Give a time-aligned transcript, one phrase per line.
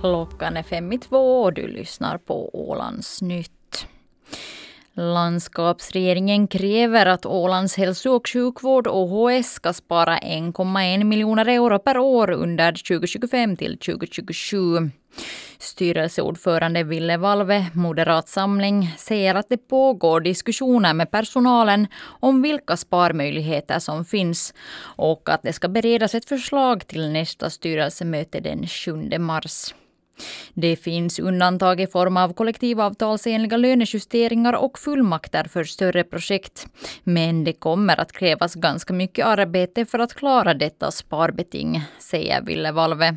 [0.00, 3.86] Klockan är fem i två och du lyssnar på Ålands Nytt.
[4.92, 12.30] Landskapsregeringen kräver att Ålands hälso och sjukvård, OHS, ska spara 1,1 miljoner euro per år
[12.30, 14.90] under 2025 till 2027.
[15.58, 23.78] Styrelseordförande Ville Valve, Moderat Samling, säger att det pågår diskussioner med personalen om vilka sparmöjligheter
[23.78, 24.54] som finns
[24.96, 29.74] och att det ska beredas ett förslag till nästa styrelsemöte den 7 mars.
[30.54, 36.66] Det finns undantag i form av kollektivavtalsenliga lönejusteringar och fullmakter för större projekt.
[37.04, 42.72] Men det kommer att krävas ganska mycket arbete för att klara detta sparbeting, säger Ville
[42.72, 43.16] Valve.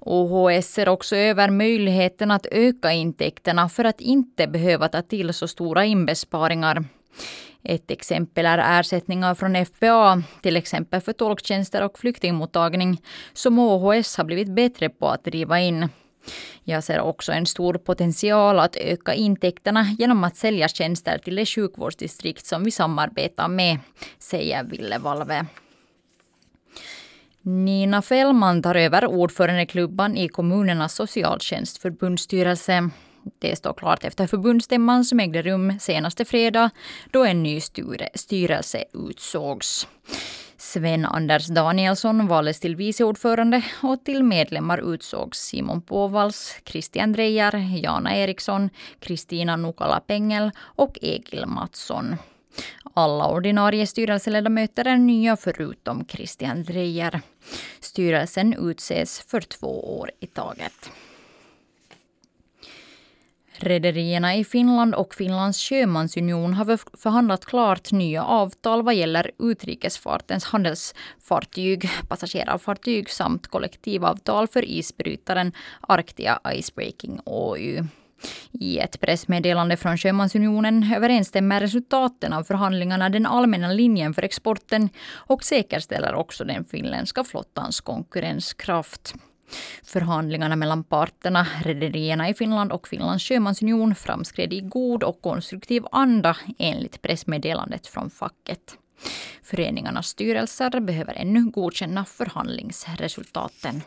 [0.00, 5.48] OHS ser också över möjligheten att öka intäkterna för att inte behöva ta till så
[5.48, 6.84] stora inbesparingar.
[7.62, 14.24] Ett exempel är ersättningar från FBA, till exempel för tolktjänster och flyktingmottagning, som OHS har
[14.24, 15.88] blivit bättre på att driva in.
[16.64, 21.46] Jag ser också en stor potential att öka intäkterna genom att sälja tjänster till de
[21.46, 23.78] sjukvårdsdistrikt som vi samarbetar med,
[24.18, 25.46] säger Ville Valve.
[27.42, 32.90] Nina Fällman tar över ordförandeklubban i kommunernas socialtjänstförbundsstyrelse.
[33.38, 36.70] Det står klart efter förbundsstämman som ägde rum senaste fredag
[37.10, 37.60] då en ny
[38.14, 39.88] styrelse utsågs.
[40.60, 48.16] Sven-Anders Danielsson valdes till vice ordförande och till medlemmar utsågs Simon Påvals, Christian Drejar, Jana
[48.16, 52.16] Eriksson, Kristina Nukala Pengel och Egil Mattsson.
[52.94, 57.20] Alla ordinarie styrelseledamöter är nya förutom Christian Drejer.
[57.80, 60.90] Styrelsen utses för två år i taget.
[63.62, 71.88] Rederierna i Finland och Finlands sjömansunion har förhandlat klart nya avtal vad gäller utrikesfartens handelsfartyg,
[72.08, 77.82] passagerarfartyg samt kollektivavtal för isbrytaren Arctia Icebreaking OY.
[78.52, 85.44] I ett pressmeddelande från Sjömansunionen överensstämmer resultaten av förhandlingarna den allmänna linjen för exporten och
[85.44, 89.14] säkerställer också den finländska flottans konkurrenskraft.
[89.82, 96.36] Förhandlingarna mellan parterna, rederierna i Finland och Finlands sjömansunion framskred i god och konstruktiv anda
[96.58, 98.76] enligt pressmeddelandet från facket.
[99.42, 103.82] Föreningarnas styrelser behöver ännu godkänna förhandlingsresultaten.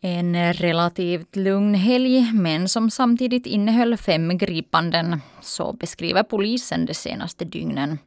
[0.00, 5.20] En relativt lugn helg, men som samtidigt innehöll fem gripanden.
[5.40, 7.98] Så beskriver polisen de senaste dygnen.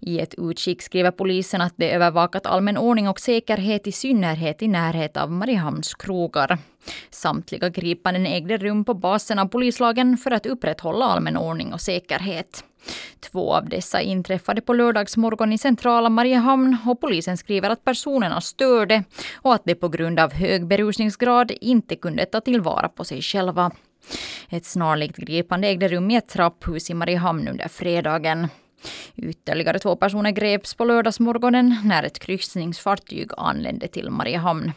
[0.00, 4.68] I ett utskick skriver polisen att de övervakat allmän ordning och säkerhet i synnerhet i
[4.68, 6.58] närhet av Mariehamns krogar.
[7.10, 12.64] Samtliga gripanden ägde rum på basen av polislagen för att upprätthålla allmän ordning och säkerhet.
[13.20, 19.04] Två av dessa inträffade på lördagsmorgon i centrala Mariehamn och polisen skriver att personerna störde
[19.34, 23.70] och att de på grund av hög berusningsgrad inte kunde ta tillvara på sig själva.
[24.48, 28.48] Ett snarlikt gripande ägde rum i ett trapphus i Mariehamn under fredagen.
[29.16, 34.72] Ytterligare två personer greps på lördagsmorgonen när ett kryssningsfartyg anlände till Mariehamn.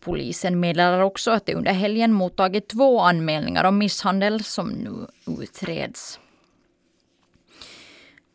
[0.00, 5.06] Polisen meddelar också att de under helgen mottagit två anmälningar om misshandel som nu
[5.42, 6.20] utreds.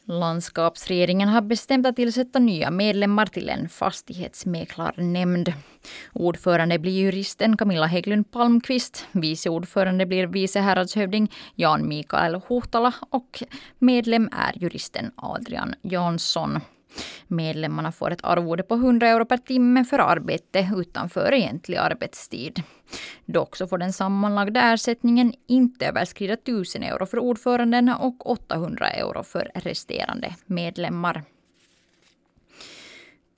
[0.10, 5.54] Landskapsregeringen har bestämt att tillsätta nya medlemmar till en fastighetsmäklarnämnd.
[6.14, 13.44] Ordförande blir juristen Camilla Hägglund Palmqvist, vice ordförande blir vice häradshövding Jan Mikael Huhtala och
[13.80, 16.60] medlem är juristen Adrian Jansson.
[17.32, 22.64] Medlemmarna får ett arvode på 100 euro per timme för arbete utanför egentlig arbetstid.
[23.26, 29.24] Dock så får den sammanlagda ersättningen inte överskrida 1000 euro för ordföranden och 800 euro
[29.24, 31.24] för resterande medlemmar.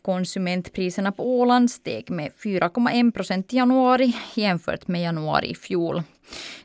[0.01, 6.03] Konsumentpriserna på Åland steg med 4,1 procent i januari jämfört med januari i fjol.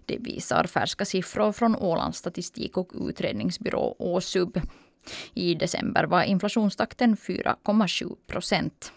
[0.06, 4.60] Det visar färska siffror från Ålands statistik och utredningsbyrå Åsub.
[5.34, 8.93] I december var inflationstakten 4,7 procent.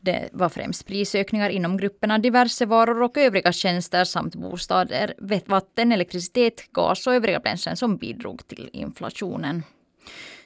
[0.00, 5.14] Det var främst prisökningar inom grupperna diverse varor och övriga tjänster samt bostäder,
[5.46, 9.62] vatten, elektricitet, gas och övriga bränslen som bidrog till inflationen.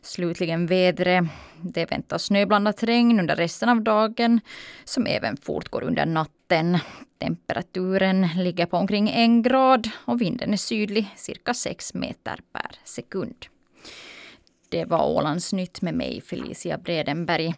[0.03, 1.25] Slutligen vädret.
[1.63, 4.41] Det väntas snöblandat regn under resten av dagen
[4.85, 6.79] som även fortgår under natten.
[7.19, 13.47] Temperaturen ligger på omkring en grad och vinden är sydlig, cirka 6 meter per sekund.
[14.75, 17.53] Det var Ålandsnytt med mig, Felicia Bredenberg.